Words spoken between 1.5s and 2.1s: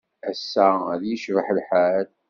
lḥal.